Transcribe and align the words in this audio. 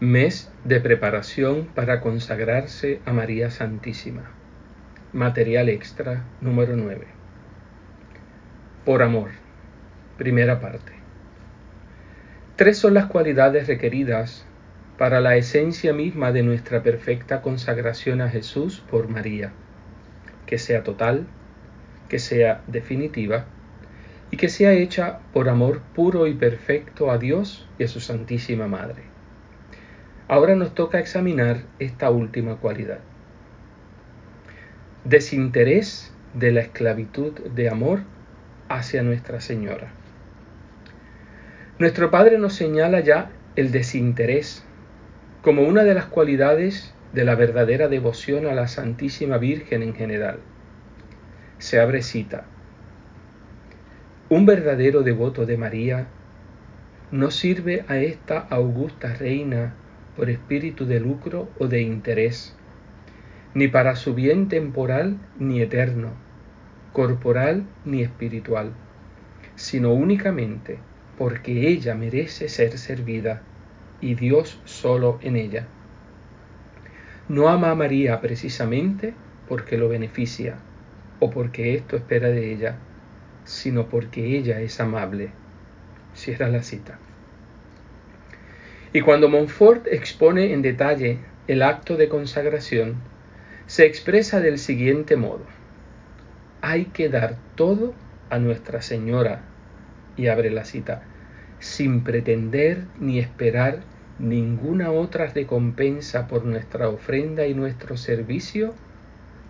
Mes 0.00 0.48
de 0.62 0.78
preparación 0.78 1.66
para 1.74 2.00
consagrarse 2.00 3.00
a 3.04 3.12
María 3.12 3.50
Santísima. 3.50 4.30
Material 5.12 5.68
extra 5.68 6.22
número 6.40 6.76
9. 6.76 7.04
Por 8.84 9.02
amor. 9.02 9.30
Primera 10.16 10.60
parte. 10.60 10.92
Tres 12.54 12.78
son 12.78 12.94
las 12.94 13.06
cualidades 13.06 13.66
requeridas 13.66 14.46
para 14.98 15.20
la 15.20 15.34
esencia 15.34 15.92
misma 15.92 16.30
de 16.30 16.44
nuestra 16.44 16.84
perfecta 16.84 17.42
consagración 17.42 18.20
a 18.20 18.28
Jesús 18.28 18.84
por 18.88 19.08
María, 19.08 19.50
que 20.46 20.58
sea 20.58 20.84
total, 20.84 21.26
que 22.08 22.20
sea 22.20 22.62
definitiva 22.68 23.46
y 24.30 24.36
que 24.36 24.48
sea 24.48 24.74
hecha 24.74 25.18
por 25.32 25.48
amor 25.48 25.80
puro 25.96 26.28
y 26.28 26.34
perfecto 26.34 27.10
a 27.10 27.18
Dios 27.18 27.68
y 27.80 27.82
a 27.82 27.88
su 27.88 27.98
Santísima 27.98 28.68
Madre. 28.68 29.17
Ahora 30.28 30.54
nos 30.54 30.74
toca 30.74 30.98
examinar 30.98 31.62
esta 31.78 32.10
última 32.10 32.56
cualidad. 32.56 32.98
Desinterés 35.04 36.12
de 36.34 36.52
la 36.52 36.60
esclavitud 36.60 37.32
de 37.32 37.70
amor 37.70 38.00
hacia 38.68 39.02
Nuestra 39.02 39.40
Señora. 39.40 39.88
Nuestro 41.78 42.10
Padre 42.10 42.38
nos 42.38 42.52
señala 42.52 43.00
ya 43.00 43.30
el 43.56 43.72
desinterés 43.72 44.64
como 45.40 45.62
una 45.62 45.84
de 45.84 45.94
las 45.94 46.04
cualidades 46.04 46.92
de 47.14 47.24
la 47.24 47.34
verdadera 47.34 47.88
devoción 47.88 48.46
a 48.46 48.54
la 48.54 48.68
Santísima 48.68 49.38
Virgen 49.38 49.82
en 49.82 49.94
general. 49.94 50.40
Se 51.56 51.80
abre 51.80 52.02
cita. 52.02 52.44
Un 54.28 54.44
verdadero 54.44 55.02
devoto 55.02 55.46
de 55.46 55.56
María 55.56 56.06
no 57.12 57.30
sirve 57.30 57.86
a 57.88 57.96
esta 57.96 58.40
augusta 58.40 59.14
reina 59.14 59.72
por 60.18 60.28
espíritu 60.30 60.84
de 60.84 60.98
lucro 60.98 61.48
o 61.60 61.68
de 61.68 61.80
interés, 61.80 62.52
ni 63.54 63.68
para 63.68 63.94
su 63.94 64.14
bien 64.14 64.48
temporal 64.48 65.16
ni 65.38 65.62
eterno, 65.62 66.10
corporal 66.92 67.62
ni 67.84 68.02
espiritual, 68.02 68.72
sino 69.54 69.92
únicamente 69.92 70.76
porque 71.16 71.68
ella 71.68 71.94
merece 71.94 72.48
ser 72.48 72.78
servida 72.78 73.42
y 74.00 74.16
Dios 74.16 74.60
solo 74.64 75.20
en 75.22 75.36
ella. 75.36 75.68
No 77.28 77.48
ama 77.48 77.70
a 77.70 77.76
María 77.76 78.20
precisamente 78.20 79.14
porque 79.48 79.78
lo 79.78 79.88
beneficia 79.88 80.56
o 81.20 81.30
porque 81.30 81.76
esto 81.76 81.94
espera 81.94 82.28
de 82.28 82.52
ella, 82.52 82.74
sino 83.44 83.86
porque 83.88 84.36
ella 84.36 84.60
es 84.60 84.80
amable. 84.80 85.30
Cierra 86.14 86.48
la 86.48 86.64
cita. 86.64 86.98
Y 88.98 89.00
cuando 89.00 89.28
Montfort 89.28 89.86
expone 89.86 90.52
en 90.52 90.60
detalle 90.60 91.18
el 91.46 91.62
acto 91.62 91.96
de 91.96 92.08
consagración, 92.08 92.96
se 93.68 93.86
expresa 93.86 94.40
del 94.40 94.58
siguiente 94.58 95.14
modo. 95.14 95.44
Hay 96.62 96.86
que 96.86 97.08
dar 97.08 97.36
todo 97.54 97.94
a 98.28 98.40
Nuestra 98.40 98.82
Señora, 98.82 99.42
y 100.16 100.26
abre 100.26 100.50
la 100.50 100.64
cita, 100.64 101.04
sin 101.60 102.02
pretender 102.02 102.86
ni 102.98 103.20
esperar 103.20 103.84
ninguna 104.18 104.90
otra 104.90 105.28
recompensa 105.28 106.26
por 106.26 106.44
nuestra 106.44 106.88
ofrenda 106.88 107.46
y 107.46 107.54
nuestro 107.54 107.96
servicio 107.96 108.74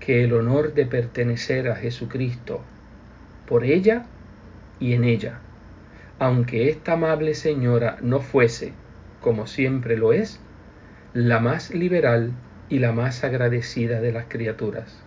que 0.00 0.24
el 0.24 0.32
honor 0.32 0.72
de 0.72 0.86
pertenecer 0.86 1.68
a 1.68 1.76
Jesucristo, 1.76 2.62
por 3.46 3.64
ella 3.64 4.06
y 4.80 4.94
en 4.94 5.04
ella, 5.04 5.40
aunque 6.18 6.70
esta 6.70 6.94
amable 6.94 7.34
señora 7.34 7.98
no 8.00 8.20
fuese 8.20 8.72
como 9.24 9.46
siempre 9.46 9.96
lo 9.96 10.12
es, 10.12 10.38
la 11.14 11.40
más 11.40 11.70
liberal 11.70 12.32
y 12.68 12.78
la 12.78 12.92
más 12.92 13.24
agradecida 13.24 14.02
de 14.02 14.12
las 14.12 14.26
criaturas. 14.26 15.02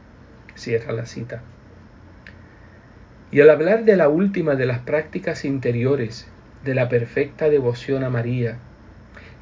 Cierra 0.55 0.91
la 0.91 1.05
cita. 1.05 1.43
Y 3.29 3.41
al 3.41 3.51
hablar 3.51 3.85
de 3.85 3.95
la 3.95 4.09
última 4.09 4.55
de 4.55 4.65
las 4.65 4.79
prácticas 4.79 5.45
interiores 5.45 6.27
de 6.65 6.73
la 6.73 6.89
perfecta 6.89 7.47
devoción 7.47 8.03
a 8.03 8.09
María, 8.09 8.57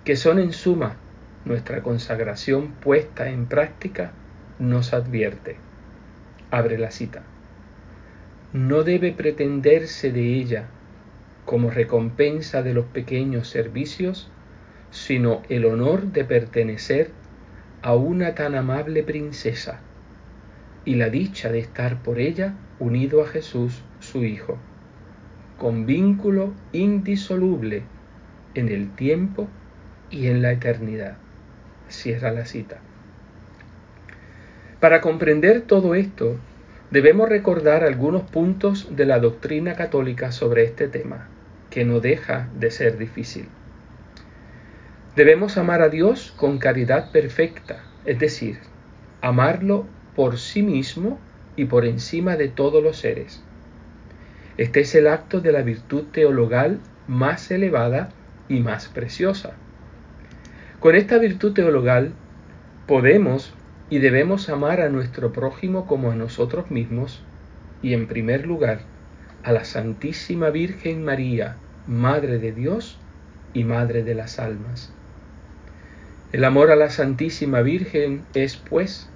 que 0.04 0.18
son 0.18 0.40
en 0.40 0.52
suma 0.52 0.98
nuestra 1.46 1.82
consagración 1.82 2.74
puesta 2.74 3.30
en 3.30 3.46
práctica, 3.46 4.12
nos 4.60 4.92
advierte. 4.92 5.56
Abre 6.52 6.78
la 6.78 6.92
cita. 6.92 7.24
No 8.52 8.84
debe 8.84 9.14
pretenderse 9.14 10.12
de 10.12 10.34
ella, 10.34 10.66
como 11.46 11.70
recompensa 11.70 12.62
de 12.62 12.74
los 12.74 12.86
pequeños 12.88 13.48
servicios, 13.48 14.30
sino 14.96 15.42
el 15.50 15.66
honor 15.66 16.14
de 16.14 16.24
pertenecer 16.24 17.12
a 17.82 17.96
una 17.96 18.34
tan 18.34 18.56
amable 18.56 19.04
princesa 19.04 19.82
y 20.86 20.96
la 20.96 21.10
dicha 21.10 21.52
de 21.52 21.60
estar 21.60 22.02
por 22.02 22.18
ella 22.18 22.54
unido 22.80 23.22
a 23.22 23.28
Jesús 23.28 23.84
su 24.00 24.24
Hijo, 24.24 24.58
con 25.60 25.86
vínculo 25.86 26.54
indisoluble 26.72 27.84
en 28.54 28.70
el 28.70 28.90
tiempo 28.96 29.50
y 30.10 30.28
en 30.28 30.42
la 30.42 30.54
eternidad. 30.54 31.18
Cierra 31.90 32.32
la 32.32 32.46
cita. 32.46 32.78
Para 34.80 35.02
comprender 35.02 35.62
todo 35.62 35.94
esto, 35.96 36.38
debemos 36.90 37.28
recordar 37.28 37.84
algunos 37.84 38.22
puntos 38.24 38.96
de 38.96 39.06
la 39.06 39.20
doctrina 39.20 39.74
católica 39.74 40.32
sobre 40.32 40.64
este 40.64 40.88
tema, 40.88 41.28
que 41.70 41.84
no 41.84 42.00
deja 42.00 42.48
de 42.58 42.72
ser 42.72 42.98
difícil. 42.98 43.50
Debemos 45.16 45.58
amar 45.58 45.82
a 45.82 45.88
Dios 45.88 46.34
con 46.36 46.58
caridad 46.58 47.12
perfecta, 47.12 47.86
es 48.04 48.20
decir, 48.20 48.60
amarlo 49.22 49.86
por 50.14 50.38
sí 50.38 50.62
mismo 50.62 51.20
y 51.56 51.66
por 51.66 51.86
encima 51.86 52.36
de 52.36 52.50
todos 52.50 52.84
los 52.84 52.98
seres. 52.98 53.42
Este 54.58 54.82
es 54.82 54.94
el 54.94 55.08
acto 55.08 55.40
de 55.40 55.54
la 55.54 55.62
virtud 55.62 56.04
teologal 56.12 56.82
más 57.08 57.50
elevada 57.50 58.10
y 58.50 58.60
más 58.60 58.90
preciosa. 58.90 59.54
Con 60.82 60.96
esta 60.96 61.18
virtud 61.18 61.54
teologal 61.54 62.12
podemos 62.86 63.54
y 63.90 64.00
debemos 64.00 64.50
amar 64.50 64.82
a 64.82 64.90
nuestro 64.90 65.32
prójimo 65.32 65.88
como 65.88 66.12
a 66.12 66.16
nosotros 66.16 66.72
mismos 66.72 67.24
y 67.82 67.94
en 67.94 68.08
primer 68.08 68.46
lugar 68.46 68.82
a 69.44 69.54
la 69.54 69.64
Santísima 69.64 70.50
Virgen 70.50 71.06
María, 71.06 71.56
Madre 71.88 72.38
de 72.38 72.52
Dios 72.52 73.00
y 73.54 73.64
Madre 73.64 74.04
de 74.04 74.16
las 74.16 74.40
almas. 74.40 74.94
El 76.36 76.44
amor 76.44 76.70
a 76.70 76.76
la 76.76 76.90
Santísima 76.90 77.62
Virgen 77.62 78.22
es, 78.34 78.58
pues, 78.58 79.08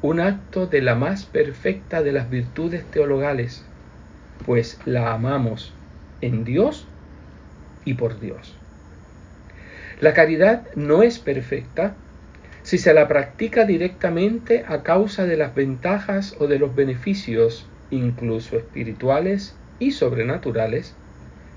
un 0.00 0.20
acto 0.20 0.68
de 0.68 0.80
la 0.80 0.94
más 0.94 1.24
perfecta 1.24 2.04
de 2.04 2.12
las 2.12 2.30
virtudes 2.30 2.84
teologales, 2.84 3.64
pues 4.46 4.78
la 4.84 5.12
amamos 5.12 5.72
en 6.20 6.44
Dios 6.44 6.86
y 7.84 7.94
por 7.94 8.20
Dios. 8.20 8.54
La 10.00 10.14
caridad 10.14 10.62
no 10.76 11.02
es 11.02 11.18
perfecta 11.18 11.96
si 12.62 12.78
se 12.78 12.94
la 12.94 13.08
practica 13.08 13.64
directamente 13.64 14.64
a 14.68 14.84
causa 14.84 15.26
de 15.26 15.36
las 15.36 15.56
ventajas 15.56 16.36
o 16.38 16.46
de 16.46 16.60
los 16.60 16.76
beneficios, 16.76 17.66
incluso 17.90 18.56
espirituales 18.56 19.56
y 19.80 19.90
sobrenaturales, 19.90 20.94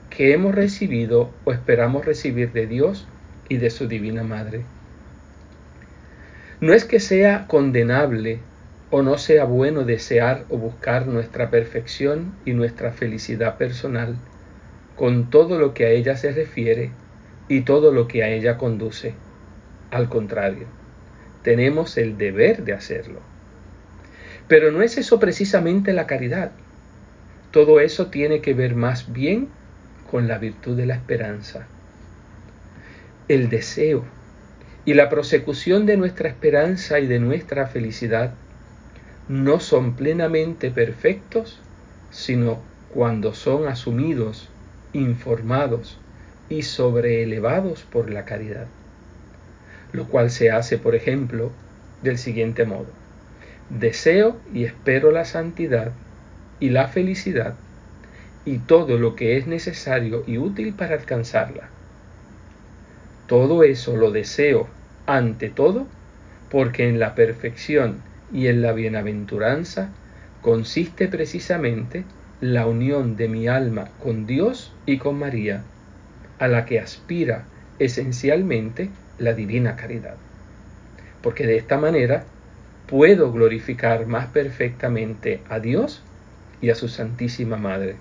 que 0.10 0.34
hemos 0.34 0.56
recibido 0.56 1.30
o 1.44 1.52
esperamos 1.52 2.06
recibir 2.06 2.54
de 2.54 2.66
Dios 2.66 3.06
y 3.48 3.58
de 3.58 3.70
su 3.70 3.88
Divina 3.88 4.24
Madre. 4.24 4.66
No 6.62 6.74
es 6.74 6.86
que 6.86 7.00
sea 7.00 7.48
condenable 7.48 8.40
o 8.90 9.02
no 9.02 9.18
sea 9.18 9.44
bueno 9.44 9.84
desear 9.84 10.46
o 10.50 10.58
buscar 10.58 11.06
nuestra 11.06 11.50
perfección 11.50 12.34
y 12.46 12.54
nuestra 12.54 12.92
felicidad 12.92 13.58
personal 13.58 14.16
con 14.96 15.30
todo 15.30 15.60
lo 15.60 15.74
que 15.74 15.86
a 15.86 15.90
ella 15.90 16.16
se 16.16 16.32
refiere 16.32 16.92
y 17.50 17.62
todo 17.62 17.92
lo 17.92 18.08
que 18.08 18.24
a 18.24 18.30
ella 18.30 18.58
conduce. 18.58 19.14
Al 19.92 20.08
contrario, 20.08 20.68
tenemos 21.44 21.98
el 21.98 22.18
deber 22.18 22.64
de 22.64 22.74
hacerlo. 22.74 23.20
Pero 24.48 24.72
no 24.72 24.82
es 24.82 24.98
eso 24.98 25.20
precisamente 25.20 25.92
la 25.92 26.08
caridad. 26.08 26.52
Todo 27.52 27.82
eso 27.82 28.08
tiene 28.08 28.42
que 28.42 28.54
ver 28.54 28.76
más 28.76 29.12
bien 29.12 29.50
con 30.10 30.28
la 30.28 30.38
virtud 30.38 30.78
de 30.78 30.86
la 30.86 30.96
esperanza. 30.96 31.68
El 33.28 33.50
deseo 33.50 34.06
y 34.86 34.94
la 34.94 35.10
prosecución 35.10 35.88
de 35.88 35.98
nuestra 35.98 36.30
esperanza 36.30 37.00
y 37.00 37.08
de 37.08 37.20
nuestra 37.20 37.68
felicidad 37.68 38.36
no 39.28 39.60
son 39.60 39.96
plenamente 39.96 40.70
perfectos, 40.70 41.60
sino 42.12 42.60
cuando 42.94 43.34
son 43.34 43.68
asumidos, 43.68 44.50
informados 44.94 45.98
y 46.50 46.62
sobreelevados 46.62 47.82
por 47.84 48.12
la 48.12 48.26
caridad, 48.26 48.68
lo 49.92 50.06
cual 50.08 50.30
se 50.30 50.52
hace, 50.52 50.78
por 50.78 50.94
ejemplo, 50.94 51.52
del 52.04 52.20
siguiente 52.20 52.66
modo. 52.66 52.88
Deseo 53.70 54.38
y 54.54 54.66
espero 54.66 55.12
la 55.12 55.26
santidad 55.26 55.92
y 56.60 56.70
la 56.70 56.88
felicidad 56.88 57.56
y 58.46 58.60
todo 58.60 59.00
lo 59.00 59.16
que 59.16 59.38
es 59.38 59.48
necesario 59.48 60.24
y 60.28 60.38
útil 60.38 60.76
para 60.76 60.96
alcanzarla 60.96 61.70
Todo 63.28 63.64
eso 63.64 63.98
lo 63.98 64.12
deseo 64.12 64.75
ante 65.06 65.50
todo 65.50 65.88
porque 66.50 66.88
en 66.88 67.00
la 67.00 67.16
perfección 67.16 68.02
y 68.32 68.48
en 68.48 68.62
la 68.62 68.72
bienaventuranza 68.72 69.90
consiste 70.42 71.08
precisamente 71.08 72.04
la 72.42 72.68
unión 72.68 73.16
de 73.16 73.28
mi 73.28 73.48
alma 73.48 73.90
con 74.02 74.28
Dios 74.28 74.74
y 74.86 74.98
con 74.98 75.18
María, 75.18 75.64
a 76.40 76.48
la 76.48 76.66
que 76.66 76.80
aspira 76.80 77.46
esencialmente 77.80 78.90
la 79.18 79.34
divina 79.34 79.76
caridad. 79.76 80.16
Porque 81.22 81.48
de 81.48 81.58
esta 81.58 81.78
manera 81.78 82.26
puedo 82.88 83.32
glorificar 83.32 84.06
más 84.06 84.28
perfectamente 84.28 85.42
a 85.50 85.60
Dios 85.60 86.04
y 86.62 86.70
a 86.70 86.76
su 86.76 86.88
Santísima 86.88 87.58
Madre. 87.58 87.96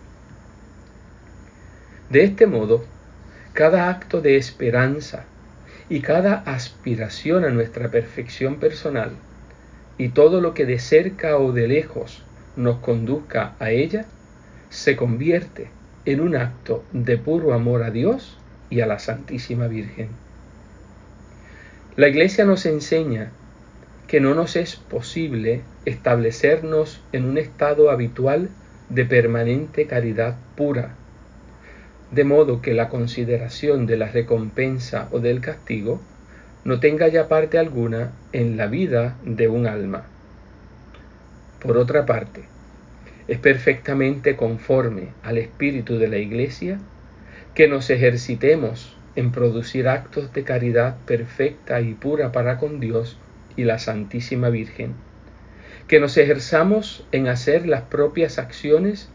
De 2.10 2.24
este 2.24 2.46
modo, 2.46 2.84
cada 3.52 3.88
acto 3.88 4.20
de 4.20 4.36
esperanza 4.36 5.24
y 5.88 6.00
cada 6.00 6.34
aspiración 6.46 7.44
a 7.44 7.50
nuestra 7.50 7.90
perfección 7.90 8.56
personal 8.56 9.12
y 9.98 10.08
todo 10.08 10.40
lo 10.40 10.54
que 10.54 10.66
de 10.66 10.78
cerca 10.78 11.36
o 11.36 11.52
de 11.52 11.68
lejos 11.68 12.22
nos 12.56 12.78
conduzca 12.78 13.54
a 13.58 13.70
ella, 13.70 14.06
se 14.70 14.96
convierte 14.96 15.68
en 16.04 16.20
un 16.20 16.36
acto 16.36 16.84
de 16.92 17.16
puro 17.16 17.54
amor 17.54 17.82
a 17.82 17.90
Dios 17.90 18.38
y 18.70 18.80
a 18.80 18.86
la 18.86 18.98
Santísima 18.98 19.68
Virgen. 19.68 20.08
La 21.96 22.08
Iglesia 22.08 22.44
nos 22.44 22.66
enseña 22.66 23.30
que 24.08 24.20
no 24.20 24.34
nos 24.34 24.56
es 24.56 24.76
posible 24.76 25.62
establecernos 25.84 27.00
en 27.12 27.24
un 27.24 27.38
estado 27.38 27.90
habitual 27.90 28.48
de 28.88 29.04
permanente 29.04 29.86
caridad 29.86 30.36
pura, 30.56 30.94
de 32.10 32.24
modo 32.24 32.62
que 32.62 32.74
la 32.74 32.88
consideración 32.88 33.86
de 33.86 33.96
la 33.96 34.08
recompensa 34.08 35.08
o 35.10 35.20
del 35.20 35.40
castigo 35.40 36.00
no 36.64 36.80
tenga 36.80 37.08
ya 37.08 37.28
parte 37.28 37.58
alguna 37.58 38.12
en 38.32 38.56
la 38.56 38.66
vida 38.66 39.16
de 39.24 39.48
un 39.48 39.66
alma. 39.66 40.04
Por 41.60 41.76
otra 41.76 42.06
parte, 42.06 42.44
es 43.28 43.38
perfectamente 43.38 44.36
conforme 44.36 45.08
al 45.22 45.38
espíritu 45.38 45.98
de 45.98 46.08
la 46.08 46.18
Iglesia 46.18 46.78
que 47.54 47.68
nos 47.68 47.88
ejercitemos 47.90 48.96
en 49.16 49.30
producir 49.30 49.88
actos 49.88 50.32
de 50.32 50.44
caridad 50.44 50.96
perfecta 51.06 51.80
y 51.80 51.94
pura 51.94 52.32
para 52.32 52.58
con 52.58 52.80
Dios 52.80 53.18
y 53.56 53.64
la 53.64 53.78
Santísima 53.78 54.50
Virgen, 54.50 54.94
que 55.86 56.00
nos 56.00 56.16
ejerzamos 56.16 57.06
en 57.12 57.28
hacer 57.28 57.66
las 57.66 57.82
propias 57.82 58.38
acciones 58.38 59.08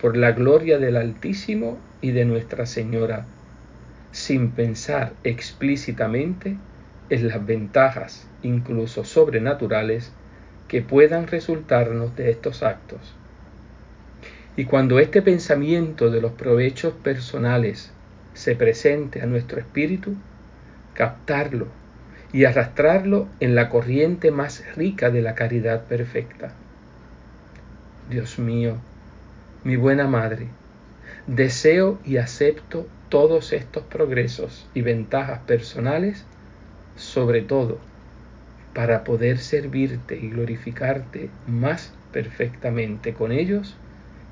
por 0.00 0.16
la 0.16 0.32
gloria 0.32 0.78
del 0.78 0.96
Altísimo 0.96 1.78
y 2.00 2.12
de 2.12 2.24
Nuestra 2.24 2.64
Señora, 2.64 3.26
sin 4.12 4.50
pensar 4.50 5.12
explícitamente 5.24 6.56
en 7.10 7.28
las 7.28 7.44
ventajas, 7.44 8.26
incluso 8.42 9.04
sobrenaturales, 9.04 10.12
que 10.68 10.80
puedan 10.80 11.26
resultarnos 11.26 12.16
de 12.16 12.30
estos 12.30 12.62
actos. 12.62 13.00
Y 14.56 14.64
cuando 14.64 14.98
este 14.98 15.20
pensamiento 15.20 16.10
de 16.10 16.20
los 16.20 16.32
provechos 16.32 16.94
personales 16.94 17.92
se 18.34 18.54
presente 18.54 19.20
a 19.20 19.26
nuestro 19.26 19.58
espíritu, 19.58 20.14
captarlo 20.94 21.66
y 22.32 22.44
arrastrarlo 22.44 23.26
en 23.40 23.54
la 23.54 23.68
corriente 23.68 24.30
más 24.30 24.64
rica 24.76 25.10
de 25.10 25.22
la 25.22 25.34
caridad 25.34 25.84
perfecta. 25.84 26.52
Dios 28.08 28.38
mío, 28.38 28.76
mi 29.62 29.76
buena 29.76 30.06
Madre, 30.06 30.58
deseo 31.26 32.00
y 32.04 32.16
acepto 32.16 32.94
todos 33.08 33.52
estos 33.52 33.84
progresos 33.86 34.70
y 34.74 34.82
ventajas 34.82 35.40
personales 35.44 36.26
sobre 36.94 37.42
todo 37.42 37.80
para 38.74 39.04
poder 39.04 39.38
servirte 39.38 40.16
y 40.18 40.30
glorificarte 40.30 41.30
más 41.46 42.00
perfectamente 42.10 43.14
con 43.14 43.32
ellos 43.32 43.82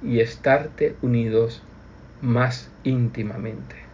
y 0.00 0.20
estarte 0.20 0.98
unidos 1.02 1.68
más 2.20 2.78
íntimamente. 2.82 3.87